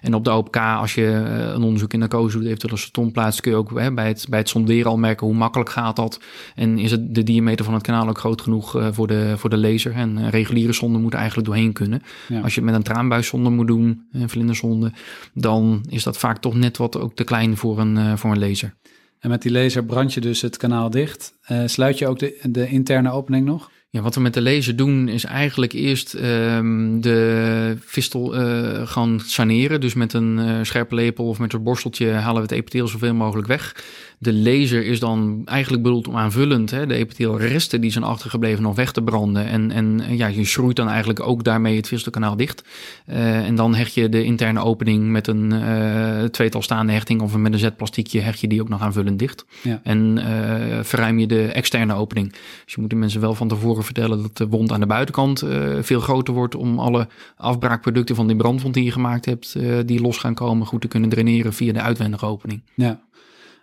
[0.00, 3.12] En op de OPK, als je uh, een onderzoek in narcose doet, eventueel een ston
[3.12, 6.20] plaatst, kun je ook bij, het, bij het sonderen al merken hoe makkelijk gaat dat.
[6.54, 9.58] En is het de diameter van het kanaal ook groot genoeg voor, de, voor de
[9.58, 9.92] laser.
[9.92, 12.02] En reguliere zonden moeten eigenlijk doorheen kunnen.
[12.28, 12.40] Ja.
[12.40, 14.92] Als je het met een traanbuiszonde moet doen, een vlinderzonde,
[15.34, 18.74] dan is dat vaak toch net wat ook te klein voor een, voor een laser.
[19.20, 21.32] En met die laser brand je dus het kanaal dicht.
[21.52, 23.70] Uh, sluit je ook de, de interne opening nog?
[23.92, 29.20] Ja, wat we met de laser doen is eigenlijk eerst um, de fistel uh, gaan
[29.20, 29.80] saneren.
[29.80, 33.14] Dus met een uh, scherpe lepel of met een borsteltje halen we het epitheel zoveel
[33.14, 33.84] mogelijk weg.
[34.22, 38.74] De laser is dan eigenlijk bedoeld om aanvullend hè, de epithelialresten die zijn achtergebleven nog
[38.74, 39.46] weg te branden.
[39.46, 42.64] En, en ja, je schroeit dan eigenlijk ook daarmee het vistelkanaal dicht.
[43.06, 47.36] Uh, en dan hecht je de interne opening met een uh, tweetal staande hechting of
[47.36, 49.44] met een zetplastiekje hecht je die ook nog aanvullend dicht.
[49.62, 49.80] Ja.
[49.82, 52.32] En uh, verruim je de externe opening.
[52.64, 55.44] Dus je moet de mensen wel van tevoren vertellen dat de wond aan de buitenkant
[55.80, 59.56] veel groter wordt om alle afbraakproducten van die brandwond die je gemaakt hebt,
[59.86, 62.62] die los gaan komen, goed te kunnen draineren via de uitwendige opening.
[62.74, 63.00] Ja.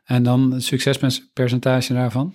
[0.07, 2.33] En dan het succespercentage daarvan?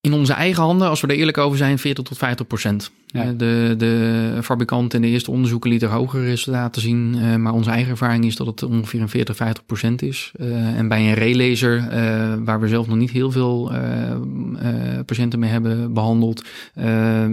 [0.00, 2.90] In onze eigen handen, als we er eerlijk over zijn, 40 tot 50 procent.
[3.06, 3.32] Ja.
[3.32, 7.16] De, de fabrikant en de eerste onderzoeken lieten hogere resultaten zien.
[7.16, 10.32] Uh, maar onze eigen ervaring is dat het ongeveer een 40, 50 procent is.
[10.36, 11.88] Uh, en bij een relaser,
[12.44, 13.72] waar we zelf nog niet heel veel
[15.06, 16.44] patiënten mee hebben behandeld,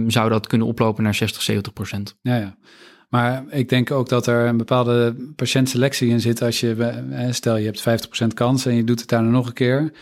[0.06, 2.16] zou dat kunnen oplopen naar 60, 70 procent.
[2.22, 2.56] Ja, ja.
[3.12, 6.42] Maar ik denk ook dat er een bepaalde patiëntselectie in zit.
[6.42, 9.92] Als je, stel je hebt 50% kans en je doet het daar nog een keer.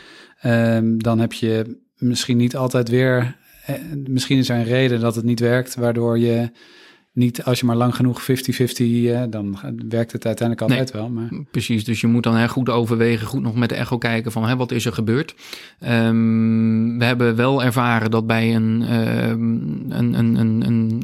[0.44, 3.36] Um, dan heb je misschien niet altijd weer.
[4.06, 6.50] Misschien is er een reden dat het niet werkt, waardoor je
[7.20, 8.24] niet als je maar lang genoeg 50-50,
[8.78, 11.08] uh, dan werkt het uiteindelijk altijd wel.
[11.08, 11.28] Maar...
[11.50, 14.48] Precies, dus je moet dan hè, goed overwegen, goed nog met de echo kijken van
[14.48, 15.34] hè, wat is er gebeurd.
[15.88, 21.02] Um, we hebben wel ervaren dat bij een, um, een, een, een, een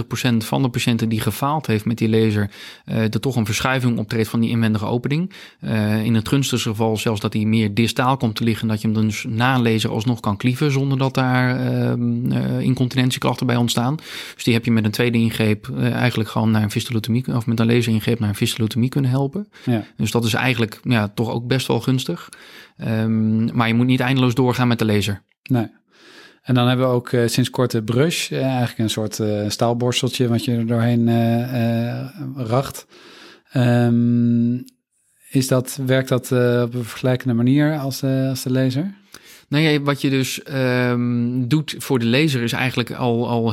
[0.00, 2.50] 20% eh, van de patiënten die gefaald heeft met die laser,
[2.88, 5.32] uh, er toch een verschuiving optreedt van die inwendige opening.
[5.64, 8.86] Uh, in het gunstigste geval zelfs dat hij meer distaal komt te liggen, dat je
[8.86, 13.56] hem dan dus na een laser alsnog kan klieven zonder dat daar uh, incontinentieklachten bij
[13.56, 13.96] ontstaan.
[14.34, 15.18] Dus die heb je met een tweede
[15.50, 19.10] ingreep uh, eigenlijk gewoon naar een fistulotomie of met een laseringreep naar een fistulotomie kunnen
[19.10, 19.48] helpen.
[19.64, 19.84] Ja.
[19.96, 22.28] Dus dat is eigenlijk ja, toch ook best wel gunstig.
[22.78, 25.22] Um, maar je moet niet eindeloos doorgaan met de laser.
[25.42, 25.68] Nee.
[26.42, 29.20] En dan hebben we ook uh, sinds kort de brush, uh, eigenlijk een soort
[29.52, 31.08] staalborsteltje wat je er doorheen
[32.36, 32.86] racht.
[33.54, 34.64] Um,
[35.30, 36.32] is dat, werkt dat
[36.64, 38.94] op een vergelijkende manier als, als de laser?
[39.50, 43.50] Nou ja, wat je dus um, doet voor de laser is eigenlijk al, al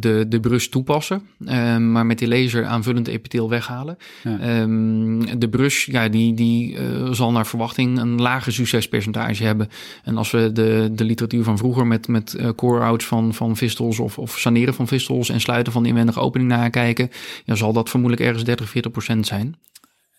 [0.00, 1.22] de, de brus toepassen.
[1.46, 3.96] Um, maar met die laser aanvullend epitheel weghalen.
[4.22, 4.60] Ja.
[4.60, 9.68] Um, de brus, ja, die, die uh, zal naar verwachting een lager succespercentage hebben.
[10.04, 13.98] En als we de, de literatuur van vroeger met, met uh, core-outs van, van vistels
[13.98, 17.10] of, of saneren van vistels en sluiten van de inwendige opening nakijken,
[17.44, 19.56] ja, zal dat vermoedelijk ergens 30, 40 procent zijn.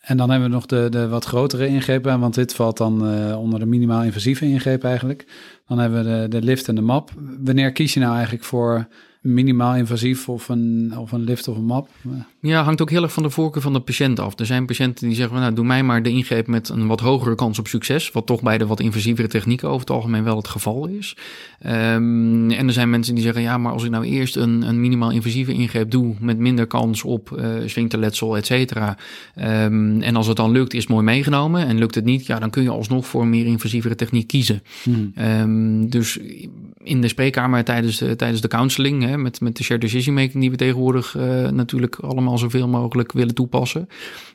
[0.02, 3.40] En dan hebben we nog de, de wat grotere ingrepen, want dit valt dan uh,
[3.40, 5.26] onder de minimaal invasieve ingreep eigenlijk.
[5.68, 7.12] Dan hebben we de, de lift en de map.
[7.40, 8.88] Wanneer kies je nou eigenlijk voor
[9.22, 11.90] minimaal invasief of een, of een lift of een map?
[12.40, 14.40] Ja, hangt ook heel erg van de voorkeur van de patiënt af.
[14.40, 17.36] Er zijn patiënten die zeggen, nou doe mij maar de ingreep met een wat hogere
[17.36, 18.12] kans op succes.
[18.12, 21.18] Wat toch bij de wat invasievere technieken over het algemeen wel het geval is.
[21.66, 24.80] Um, en er zijn mensen die zeggen, ja maar als ik nou eerst een, een
[24.80, 28.98] minimaal invasieve ingreep doe met minder kans op uh, et cetera.
[29.66, 31.68] Um, en als het dan lukt, is het mooi meegenomen.
[31.68, 34.64] En lukt het niet, ja dan kun je alsnog voor een meer invasievere techniek kiezen.
[34.84, 35.14] Hmm.
[35.20, 36.20] Um, dus
[36.84, 40.40] in de spreekkamer tijdens de, tijdens de counseling, hè, met, met de shared decision making
[40.40, 43.88] die we tegenwoordig uh, natuurlijk allemaal zoveel mogelijk willen toepassen,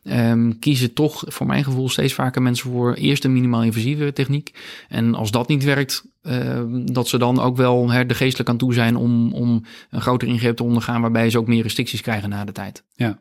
[0.05, 4.59] um, kiezen toch voor mijn gevoel steeds vaker mensen voor eerst een minimaal invasieve techniek.
[4.89, 8.57] En als dat niet werkt, uh, dat ze dan ook wel her, de geestelijk aan
[8.57, 12.29] toe zijn om, om een grotere ingreep te ondergaan, waarbij ze ook meer restricties krijgen
[12.29, 12.85] na de tijd.
[12.95, 13.19] Ja.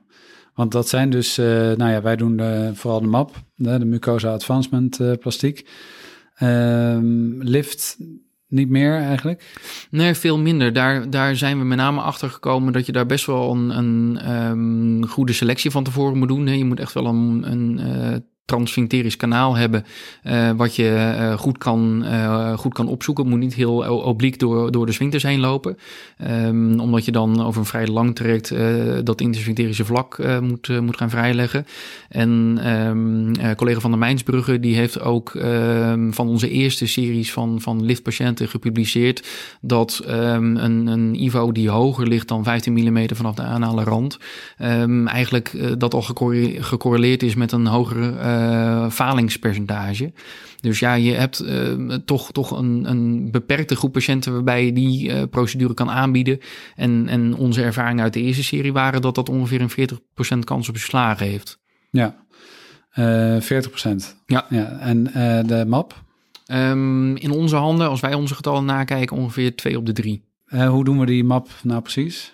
[0.53, 3.85] Want dat zijn dus, uh, nou ja, wij doen de, vooral de MAP, de, de
[3.85, 5.67] mucosa advancement plastiek.
[6.41, 7.97] Um, lift
[8.47, 9.53] niet meer eigenlijk?
[9.89, 10.73] Nee, veel minder.
[10.73, 14.31] Daar, daar zijn we met name achter gekomen dat je daar best wel een, een
[14.31, 16.47] um, goede selectie van tevoren moet doen.
[16.47, 19.85] Je moet echt wel een, een uh, transfincterisch kanaal hebben,
[20.23, 23.23] uh, wat je uh, goed, kan, uh, goed kan opzoeken.
[23.23, 25.77] Het moet niet heel obliek door, door de sphincters heen lopen,
[26.29, 28.53] um, omdat je dan over een vrij lang traject
[29.05, 31.65] dat intersphincterische vlak moet, moet gaan vrijleggen.
[32.09, 37.61] En um, collega van der Mijnsbrugge, die heeft ook um, van onze eerste series van,
[37.61, 39.27] van liftpatiënten gepubliceerd
[39.61, 44.17] dat een, een IVO die hoger ligt dan 15 mm vanaf de anale rand,
[45.05, 46.01] eigenlijk dat al
[46.59, 50.13] gecorreleerd is met een hogere uh, falingspercentage.
[50.61, 55.09] Dus ja, je hebt uh, toch, toch een, een beperkte groep patiënten waarbij je die
[55.09, 56.39] uh, procedure kan aanbieden.
[56.75, 59.89] En, en onze ervaringen uit de eerste serie waren dat dat ongeveer een
[60.35, 61.59] 40% kans op slagen heeft.
[61.89, 62.15] Ja,
[62.95, 63.45] uh, 40%.
[64.25, 64.45] Ja.
[64.49, 64.77] ja.
[64.79, 65.03] En
[65.47, 66.03] de map?
[66.51, 70.23] Um, in onze handen, als wij onze getallen nakijken, ongeveer 2 op de 3.
[70.47, 72.33] hoe doen we die map nou precies?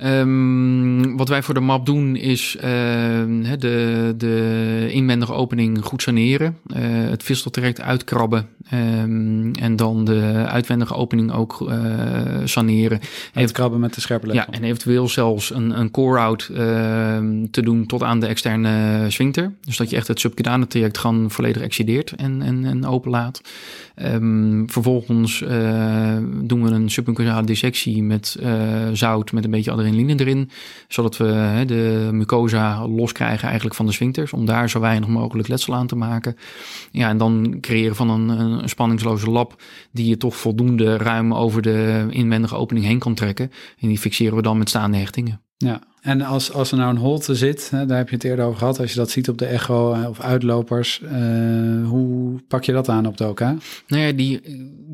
[0.00, 6.58] Ehm, wat wij voor de map doen is ehm, de, de inwendige opening goed saneren.
[6.66, 6.78] Uh,
[7.10, 8.48] het visteltraject uitkrabben.
[8.74, 11.74] Um, en dan de uitwendige opening ook uh,
[12.44, 13.00] saneren.
[13.34, 16.50] Uitkrabben met de scherpe Ja, en eventueel zelfs een, een core-out
[17.50, 19.52] te doen tot aan de externe sphincter.
[19.64, 23.40] Dus dat je echt het subcutane traject gewoon volledig excideert en, en, en openlaat.
[24.66, 28.36] vervolgens uh, doen we een submucosale dissectie met
[28.92, 30.50] zout met een beetje adrenaline erin,
[30.88, 35.74] zodat we de mucosa loskrijgen eigenlijk van de sphincters, om daar zo weinig mogelijk letsel
[35.74, 36.36] aan te maken.
[36.90, 41.62] Ja, en dan creëren van een, een spanningsloze lap die je toch voldoende ruim over
[41.62, 43.50] de inwendige opening heen kan trekken.
[43.78, 45.40] En die fixeren we dan met staande hechtingen.
[45.56, 48.58] Ja, en als, als er nou een holte zit, daar heb je het eerder over
[48.58, 52.72] gehad, als je dat ziet op de echo eh, of uitlopers, uh, hoe pak je
[52.72, 53.40] dat aan op de OK?
[53.40, 54.40] Nou ja, die,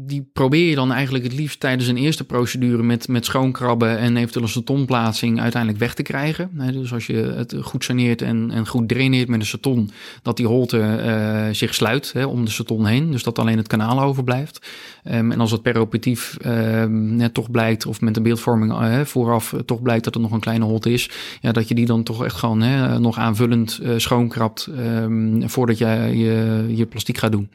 [0.06, 4.16] die probeer je dan eigenlijk het liefst tijdens een eerste procedure met, met schoonkrabben en
[4.16, 6.50] eventueel een satonplaatsing uiteindelijk weg te krijgen.
[6.72, 9.90] Dus als je het goed saneert en, en goed draineert met een saton,
[10.22, 13.66] dat die holte uh, zich sluit hè, om de saton heen, dus dat alleen het
[13.66, 14.66] kanaal overblijft.
[15.04, 18.74] Um, en als het peroperatief uh, net toch blijkt, of met een beeldvorming
[19.08, 20.95] vooraf toch blijkt dat er nog een kleine holte is,
[21.40, 25.78] ja, dat je die dan toch echt gewoon hè, nog aanvullend uh, schoonkrabt um, voordat
[25.78, 27.50] je, je je plastiek gaat doen.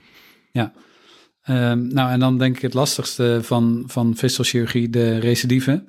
[0.52, 0.72] Ja,
[1.50, 5.84] um, nou en dan denk ik het lastigste van, van vistelchirurgie, de recidive.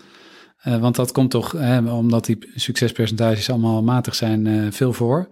[0.66, 5.28] Uh, want dat komt toch, hè, omdat die succespercentages allemaal matig zijn, uh, veel voor.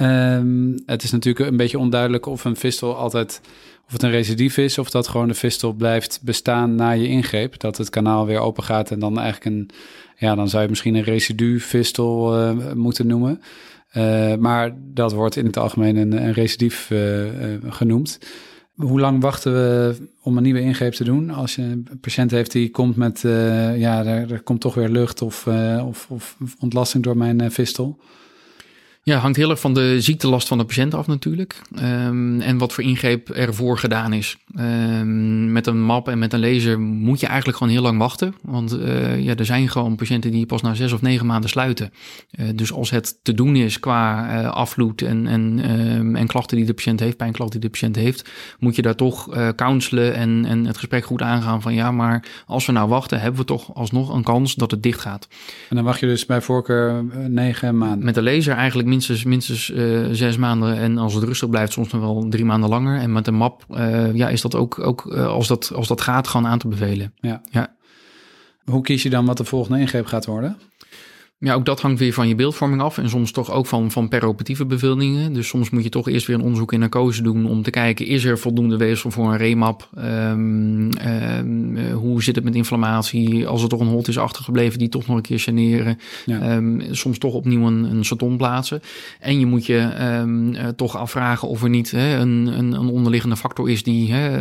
[0.00, 3.40] Um, het is natuurlijk een beetje onduidelijk of een fistel altijd,
[3.86, 7.60] of het een recidief is, of dat gewoon de fistel blijft bestaan na je ingreep.
[7.60, 9.70] Dat het kanaal weer open gaat en dan eigenlijk een,
[10.16, 13.40] ja, dan zou je misschien een residu-fistel uh, moeten noemen.
[13.96, 17.24] Uh, maar dat wordt in het algemeen een, een recidief uh,
[17.68, 18.18] genoemd.
[18.74, 21.30] Hoe lang wachten we om een nieuwe ingreep te doen?
[21.30, 23.20] Als je een patiënt heeft die komt met,
[23.76, 25.46] ja, er, komt toch weer lucht of,
[25.86, 27.98] of, of ontlasting door mijn fistel.
[29.08, 31.62] Ja, hangt heel erg van de ziektelast van de patiënt af natuurlijk.
[31.82, 34.36] Um, en wat voor ingreep ervoor gedaan is.
[34.60, 38.34] Um, met een map en met een laser moet je eigenlijk gewoon heel lang wachten.
[38.42, 41.92] Want uh, ja, er zijn gewoon patiënten die pas na zes of negen maanden sluiten.
[42.38, 46.56] Uh, dus als het te doen is qua uh, afvloed en, en, um, en klachten
[46.56, 50.44] die de patiënt heeft, pijnklachten die de patiënt heeft, moet je daar toch counselen en,
[50.44, 53.74] en het gesprek goed aangaan van ja, maar als we nou wachten, hebben we toch
[53.74, 55.28] alsnog een kans dat het dicht gaat.
[55.68, 58.04] En dan wacht je dus bij voorkeur negen maanden?
[58.04, 60.76] Met de laser eigenlijk minstens, minstens uh, zes maanden.
[60.76, 63.00] En als het rustig blijft, soms nog wel drie maanden langer.
[63.00, 66.00] En met een map uh, ja, is dat ook, ook uh, als, dat, als dat
[66.00, 67.12] gaat, gewoon aan te bevelen.
[67.20, 67.40] Ja.
[67.50, 67.74] ja.
[68.64, 70.56] Hoe kies je dan wat de volgende ingreep gaat worden?
[71.38, 74.08] Ja, ook dat hangt weer van je beeldvorming af en soms toch ook van, van
[74.08, 75.32] peroperatieve bevindingen.
[75.32, 78.06] Dus soms moet je toch eerst weer een onderzoek in narcose doen om te kijken,
[78.06, 79.88] is er voldoende weefsel voor een remap?
[79.98, 80.90] Um,
[81.38, 83.46] um, hoe zit het met inflammatie?
[83.46, 85.98] Als er toch een holt is achtergebleven, die toch nog een keer saneren.
[86.26, 86.56] Ja.
[86.56, 88.80] Um, soms toch opnieuw een, een saton plaatsen.
[89.20, 89.90] En je moet je
[90.52, 94.36] uh, toch afvragen of er niet hè, een, een, een, onderliggende factor is die hè,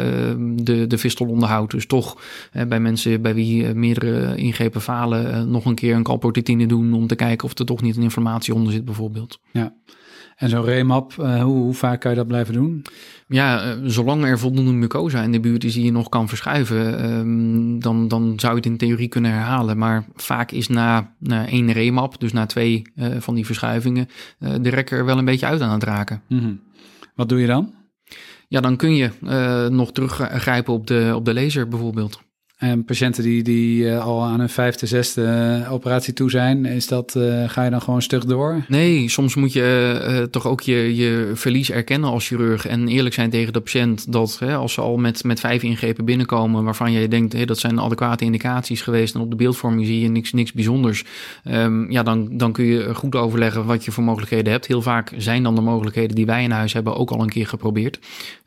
[0.64, 1.72] de, de fistel onderhoudt.
[1.72, 2.22] Dus toch
[2.68, 7.08] bij mensen bij wie meerdere ingrepen falen, uh, nog een keer een calprotectine doen om
[7.08, 9.40] te kijken of er toch niet een informatie onder zit bijvoorbeeld.
[9.52, 9.74] Ja.
[10.36, 12.86] En zo'n remap, uh, hoe, hoe, vaak kan je dat blijven doen?
[13.28, 17.10] Ja, uh, zolang er voldoende mucosa in de buurt is die je nog kan verschuiven,
[17.10, 19.78] um, dan, dan zou je het in theorie kunnen herhalen.
[19.78, 24.08] Maar vaak is na, na één remap, dus na twee uh, van die verschuivingen,
[24.62, 26.22] de rekker er wel een beetje uit aan het raken.
[26.28, 26.62] Mm -hmm.
[27.16, 27.74] Wat doe je dan?
[28.48, 29.10] Ja, dan kun je
[29.72, 32.20] nog teruggrijpen op de, op de laser bijvoorbeeld.
[32.56, 35.22] En patiënten die, die uh, al aan hun vijfde, zesde
[35.62, 38.66] uh, operatie toe zijn, is dat, uh, ga je dan gewoon stug door?
[38.68, 43.30] Nee, soms moet je toch ook je, je verlies erkennen als chirurg en eerlijk zijn
[43.30, 47.08] tegen de patiënt dat hè, als ze al met, met vijf ingrepen binnenkomen waarvan je
[47.08, 50.54] denkt hey, dat zijn adequate indicaties geweest en op de beeldvorming zie je niks, niks
[50.54, 51.04] bijzonders,
[51.48, 54.68] um, ja, dan, dan kun je goed overleggen wat je voor mogelijkheden hebt.
[54.68, 57.48] Heel vaak zijn dan de mogelijkheden die wij in huis hebben ook al een keer
[57.48, 58.00] geprobeerd.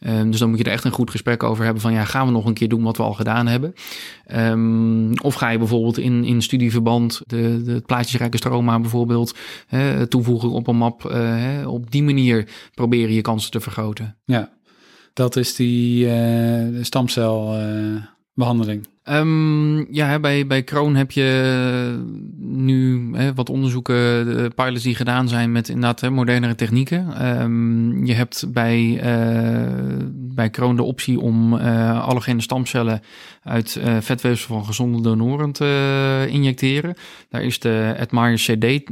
[0.06, 2.26] Um, dus dan moet je er echt een goed gesprek over hebben van ja, gaan
[2.26, 3.74] we nog een keer doen wat we al gedaan hebben.
[4.34, 10.50] Um, of ga je bijvoorbeeld in, in studieverband de, de plaatjesrijke stroma bijvoorbeeld hè, toevoegen
[10.50, 11.04] op een map.
[11.04, 14.16] Uh, hè, op die manier proberen je kansen te vergroten.
[14.24, 14.50] Ja,
[15.12, 18.80] dat is die uh, stamcelbehandeling.
[18.80, 21.98] Uh, Um, ja, bij, bij Kroon heb je
[22.38, 27.26] nu hè, wat onderzoeken, de pilots die gedaan zijn met inderdaad hè, modernere technieken.
[27.40, 33.00] Um, je hebt bij, uh, bij Crohn de optie om uh, allogene stamcellen
[33.48, 36.94] uit uh, vetweefsel van gezonde donoren te injecteren.
[37.28, 38.86] Daar is de Admire CD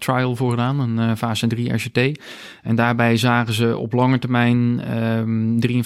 [0.00, 2.20] trial voor gedaan, een fase 3 RCT.
[2.62, 4.58] En daarbij zagen ze op lange termijn
[4.96, 5.82] um, ehm,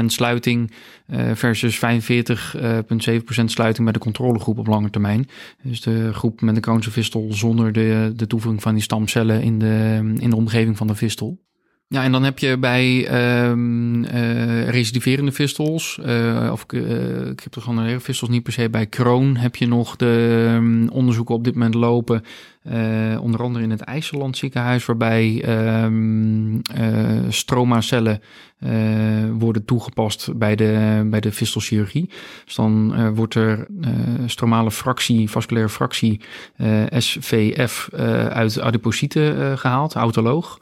[0.00, 0.72] 53,5% sluiting
[1.34, 1.84] versus 45,7%
[3.44, 5.28] sluiting bij de controlegroep op lange termijn.
[5.62, 9.58] Dus de groep met de Crohnse fistel zonder de, de toevoeging van die stamcellen in
[9.58, 11.38] de, in de omgeving van de fistel.
[11.94, 13.08] Ja, en dan heb je bij
[13.50, 18.70] um, uh, recidiverende vistels, uh, of ik heb toch gewoon vistels niet per se.
[18.70, 22.22] Bij Crohn, heb je nog de um, onderzoeken op dit moment lopen,
[23.20, 25.44] onder andere in het IJsseland ziekenhuis, waarbij
[25.84, 26.62] um,
[27.28, 28.20] stromacellen
[29.32, 32.10] worden toegepast bij de, bij de fistelchirurgie.
[32.44, 33.66] Dus dan wordt er
[34.26, 36.20] stromale fractie, vasculaire fractie,
[36.90, 37.88] SVF,
[38.28, 40.58] uit adiposieten gehaald, autoloog.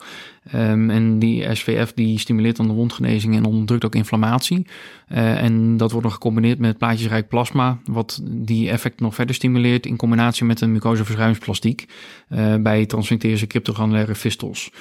[0.55, 4.67] Um, en die SVF die stimuleert dan de wondgenezing en onderdrukt ook inflammatie.
[5.11, 9.85] Uh, en dat wordt nog gecombineerd met plaatjesrijk plasma, wat die effect nog verder stimuleert
[9.85, 11.85] in combinatie met een mucosaverzuimingsplastiek
[12.29, 14.71] uh, bij transventirische cryptogranulaire fistels.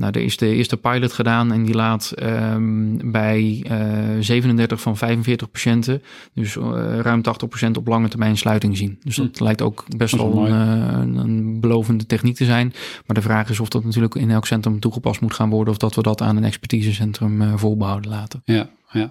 [0.00, 4.80] Nou, er is de eerste pilot gedaan en die laat um, bij uh, eh, 37
[4.80, 6.02] van 45 patiënten,
[6.34, 7.22] dus uh, ruim
[7.66, 8.98] 80% op lange termijn sluiting zien.
[9.02, 9.44] Dus dat hm.
[9.44, 12.72] lijkt ook best wel een, een, belovende techniek te zijn.
[13.06, 15.78] Maar de vraag is of dat natuurlijk in elk centrum toegepast moet gaan worden of
[15.78, 18.42] dat we dat aan een expertisecentrum uh, voorbehouden laten.
[18.44, 19.10] Ja, ja.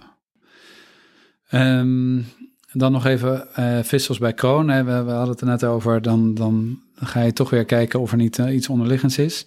[1.51, 2.25] Um,
[2.73, 4.67] dan nog even uh, vissels bij kroon.
[4.67, 6.01] We, we, hadden het er net over.
[6.01, 9.45] Dan, dan ga je toch weer kijken of er niet uh, iets onderliggends is.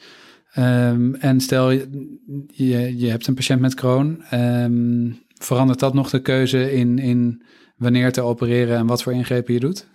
[0.58, 6.22] Um, en stel je, je hebt een patiënt met kroon, um, verandert dat nog de
[6.22, 7.42] keuze in, in
[7.76, 9.86] wanneer te opereren en wat voor ingrepen je doet?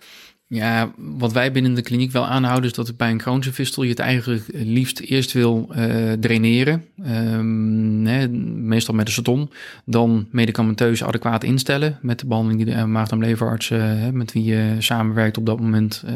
[0.50, 3.88] Ja, wat wij binnen de kliniek wel aanhouden is dat bij een Crohnse fistel je
[3.90, 6.84] het eigenlijk liefst eerst wil uh, draineren.
[7.06, 9.50] Um, hè, meestal met een ceton.
[9.84, 14.44] Dan medicamenteus adequaat instellen met de behandeling die de maag- en leverarts uh, met wie
[14.44, 16.12] je samenwerkt op dat moment uh,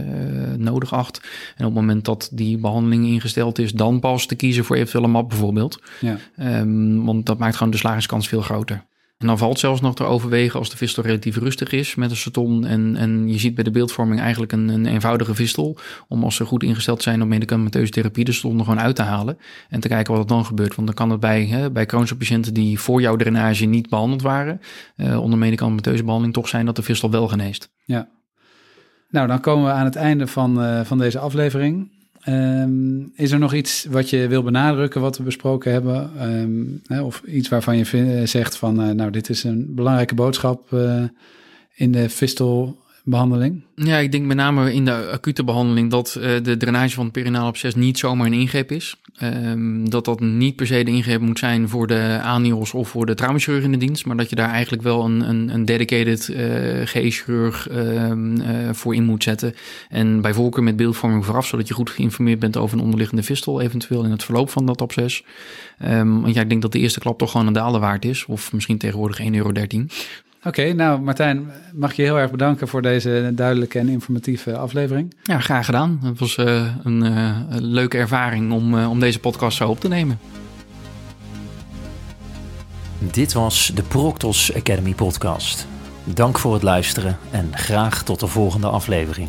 [0.56, 1.20] nodig acht.
[1.56, 5.04] En op het moment dat die behandeling ingesteld is, dan pas te kiezen voor eventueel
[5.04, 5.82] een map bijvoorbeeld.
[6.00, 6.16] Ja.
[6.60, 8.84] Um, want dat maakt gewoon de slagingskans veel groter.
[9.22, 12.16] En dan valt zelfs nog te overwegen als de vistel relatief rustig is met een
[12.16, 12.66] ceton.
[12.66, 15.78] En, en je ziet bij de beeldvorming eigenlijk een, een eenvoudige vistel.
[16.08, 19.02] Om als ze goed ingesteld zijn op medicamenteuze therapie de ceton er gewoon uit te
[19.02, 19.38] halen.
[19.68, 20.74] En te kijken wat er dan gebeurt.
[20.74, 24.22] Want dan kan het bij, hè, bij chronische patiënten die voor jouw drainage niet behandeld
[24.22, 24.60] waren.
[24.96, 27.70] Uh, onder medicamenteuze behandeling toch zijn dat de vistel wel geneest.
[27.84, 28.08] Ja.
[29.10, 31.90] Nou, dan komen we aan het einde van, uh, van deze aflevering.
[32.28, 36.28] Um, is er nog iets wat je wil benadrukken, wat we besproken hebben?
[36.30, 40.72] Um, hè, of iets waarvan je zegt van, uh, nou, dit is een belangrijke boodschap
[40.72, 41.02] uh,
[41.74, 43.62] in de fistel behandeling?
[43.74, 47.12] Ja, ik denk met name in de acute behandeling dat uh, de drainage van het
[47.12, 48.96] perinaal absces niet zomaar een ingreep is.
[49.22, 53.06] Um, dat dat niet per se de ingreep moet zijn voor de anios of voor
[53.06, 56.28] de traumachirurg in de dienst, maar dat je daar eigenlijk wel een, een, een dedicated
[56.28, 59.54] uh, eh, GE-chirurg um, uh, voor in moet zetten.
[59.88, 63.60] En bij voorkeur met beeldvorming vooraf, zodat je goed geïnformeerd bent over een onderliggende fistel,
[63.60, 65.24] eventueel in het verloop van dat absces.
[65.84, 68.24] Um, want ja, ik denk dat de eerste klap toch gewoon een daalde waard is,
[68.24, 69.52] of misschien tegenwoordig 1,13 euro.
[70.44, 75.14] Oké, nou Martijn, mag je heel erg bedanken voor deze duidelijke en informatieve aflevering.
[75.22, 76.00] Ja, graag gedaan.
[76.02, 79.88] Het was uh, een, uh, leuke ervaring om, uh, om deze podcast zo op te
[79.88, 80.18] nemen.
[82.98, 85.66] Dit was de Proctos Academy podcast.
[86.04, 89.28] Dank voor het luisteren en graag tot de volgende aflevering.